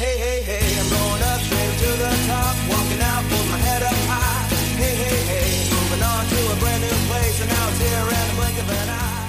[0.00, 3.82] Hey, hey, hey, I'm going up straight to the top, walking out with my head
[3.82, 4.48] up high.
[4.80, 8.20] Hey, hey, hey, moving on to a brand new place, and now it's here in
[8.28, 9.28] the blink of an eye.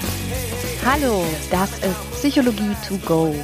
[0.82, 3.34] Hallo, das ist Psychologie to go,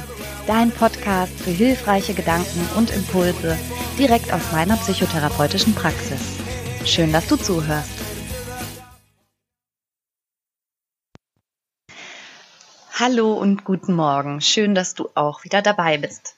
[0.47, 3.59] dein Podcast für hilfreiche Gedanken und Impulse
[3.99, 6.21] direkt aus meiner psychotherapeutischen Praxis.
[6.83, 7.91] Schön, dass du zuhörst.
[12.99, 14.41] Hallo und guten Morgen.
[14.41, 16.33] Schön, dass du auch wieder dabei bist.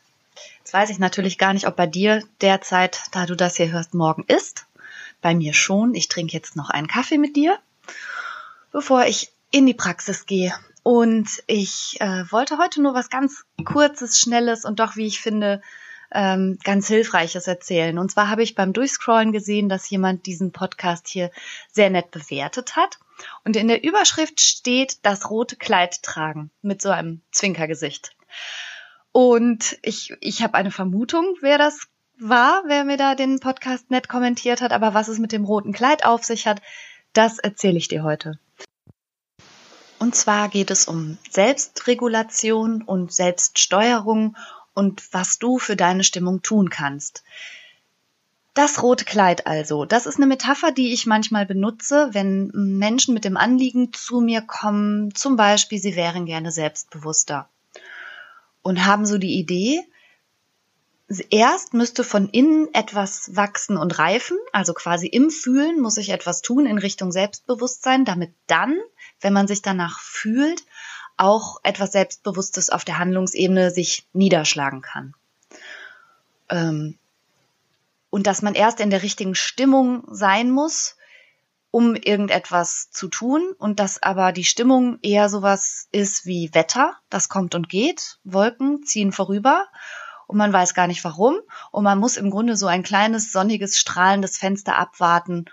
[0.72, 3.94] Jetzt weiß ich natürlich gar nicht, ob bei dir derzeit, da du das hier hörst,
[3.94, 4.68] morgen ist.
[5.20, 5.94] Bei mir schon.
[5.96, 7.60] Ich trinke jetzt noch einen Kaffee mit dir,
[8.72, 10.54] bevor ich in die Praxis gehe.
[10.82, 15.62] Und ich äh, wollte heute nur was ganz Kurzes, Schnelles und doch, wie ich finde,
[16.10, 17.98] ähm, ganz Hilfreiches erzählen.
[17.98, 21.32] Und zwar habe ich beim Durchscrollen gesehen, dass jemand diesen Podcast hier
[21.70, 22.98] sehr nett bewertet hat.
[23.44, 28.16] Und in der Überschrift steht das rote Kleid tragen mit so einem Zwinkergesicht.
[29.12, 34.08] Und ich, ich habe eine Vermutung, wer das war, wer mir da den Podcast nett
[34.08, 34.72] kommentiert hat.
[34.72, 36.62] Aber was es mit dem roten Kleid auf sich hat,
[37.14, 38.40] das erzähle ich dir heute.
[40.00, 44.38] Und zwar geht es um Selbstregulation und Selbststeuerung
[44.74, 47.24] und was du für deine Stimmung tun kannst.
[48.54, 53.26] Das rote Kleid also, das ist eine Metapher, die ich manchmal benutze, wenn Menschen mit
[53.26, 57.48] dem Anliegen zu mir kommen, zum Beispiel, sie wären gerne selbstbewusster
[58.62, 59.82] und haben so die Idee,
[61.30, 66.42] erst müsste von innen etwas wachsen und reifen, also quasi im Fühlen muss ich etwas
[66.42, 68.78] tun in Richtung Selbstbewusstsein, damit dann,
[69.20, 70.64] wenn man sich danach fühlt,
[71.18, 75.14] auch etwas Selbstbewusstes auf der Handlungsebene sich niederschlagen kann.
[76.50, 76.98] Ähm,
[78.10, 80.98] und dass man erst in der richtigen Stimmung sein muss,
[81.72, 87.30] um irgendetwas zu tun und dass aber die Stimmung eher sowas ist wie Wetter, das
[87.30, 89.68] kommt und geht, Wolken ziehen vorüber
[90.28, 91.40] und man weiß gar nicht warum
[91.72, 95.46] und man muss im Grunde so ein kleines sonniges strahlendes Fenster abwarten,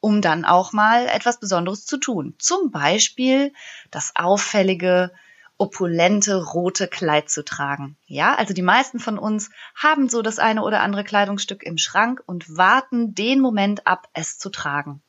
[0.00, 2.34] um dann auch mal etwas Besonderes zu tun.
[2.38, 3.52] Zum Beispiel
[3.90, 5.12] das auffällige
[5.56, 7.96] opulente rote Kleid zu tragen.
[8.06, 12.22] Ja, also die meisten von uns haben so das eine oder andere Kleidungsstück im Schrank
[12.24, 15.02] und warten den Moment ab, es zu tragen.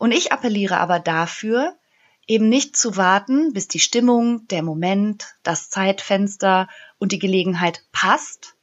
[0.00, 1.76] Und ich appelliere aber dafür,
[2.26, 8.54] eben nicht zu warten, bis die Stimmung, der Moment, das Zeitfenster und die Gelegenheit passt,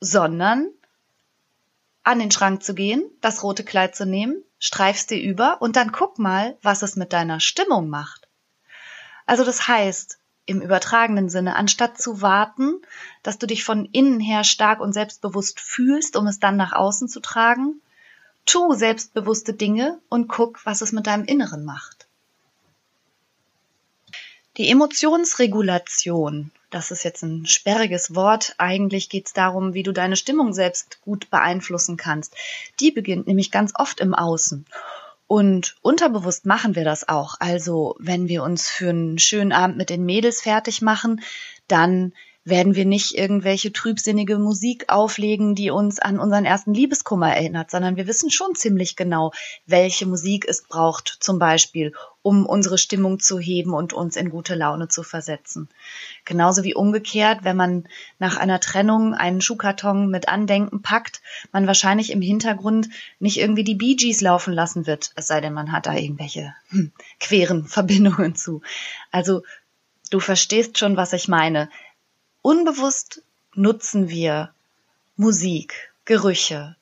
[0.00, 0.70] sondern
[2.02, 5.92] an den Schrank zu gehen, das rote Kleid zu nehmen, streifst dir über und dann
[5.92, 8.26] guck mal, was es mit deiner Stimmung macht.
[9.26, 12.80] Also das heißt, im übertragenen Sinne, anstatt zu warten,
[13.22, 17.08] dass du dich von innen her stark und selbstbewusst fühlst, um es dann nach außen
[17.08, 17.82] zu tragen,
[18.46, 22.06] tu selbstbewusste Dinge und guck, was es mit deinem Inneren macht.
[24.56, 30.14] Die Emotionsregulation, das ist jetzt ein sperriges Wort, eigentlich geht es darum, wie du deine
[30.14, 32.36] Stimmung selbst gut beeinflussen kannst.
[32.78, 34.64] Die beginnt nämlich ganz oft im Außen.
[35.26, 37.34] Und unterbewusst machen wir das auch.
[37.40, 41.22] Also wenn wir uns für einen schönen Abend mit den Mädels fertig machen,
[41.66, 42.12] dann
[42.44, 47.96] werden wir nicht irgendwelche trübsinnige Musik auflegen, die uns an unseren ersten Liebeskummer erinnert, sondern
[47.96, 49.32] wir wissen schon ziemlich genau,
[49.66, 54.54] welche Musik es braucht, zum Beispiel, um unsere Stimmung zu heben und uns in gute
[54.54, 55.68] Laune zu versetzen.
[56.26, 57.88] Genauso wie umgekehrt, wenn man
[58.18, 62.90] nach einer Trennung einen Schuhkarton mit Andenken packt, man wahrscheinlich im Hintergrund
[63.20, 66.54] nicht irgendwie die Bee Gees laufen lassen wird, es sei denn, man hat da irgendwelche
[66.68, 68.60] hm, queren Verbindungen zu.
[69.10, 69.42] Also
[70.10, 71.70] du verstehst schon, was ich meine.
[72.46, 73.22] Unbewusst
[73.54, 74.52] nutzen wir
[75.16, 76.76] Musik, Gerüche,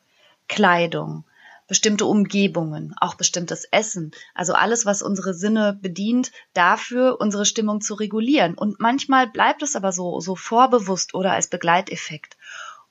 [0.48, 1.22] Kleidung,
[1.68, 7.94] bestimmte Umgebungen, auch bestimmtes Essen, also alles, was unsere Sinne bedient, dafür unsere Stimmung zu
[7.94, 8.54] regulieren.
[8.54, 12.36] Und manchmal bleibt es aber so, so vorbewusst oder als Begleiteffekt.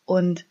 [0.06, 0.46] Und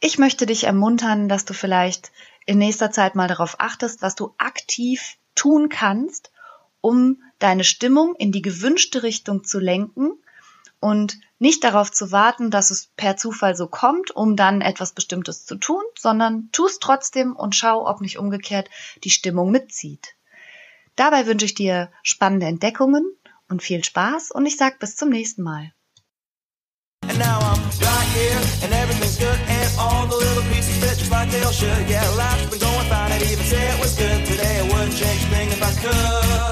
[0.00, 2.10] ich möchte dich ermuntern, dass du vielleicht
[2.46, 6.30] in nächster Zeit mal darauf achtest, was du aktiv tun kannst,
[6.80, 10.14] um deine Stimmung in die gewünschte Richtung zu lenken
[10.80, 15.46] und nicht darauf zu warten, dass es per Zufall so kommt, um dann etwas Bestimmtes
[15.46, 18.68] zu tun, sondern tu es trotzdem und schau, ob nicht umgekehrt
[19.04, 20.16] die Stimmung mitzieht.
[20.96, 23.04] Dabei wünsche ich dir spannende Entdeckungen
[23.48, 25.72] und viel Spaß und ich sag bis zum nächsten Mal.
[35.82, 36.49] And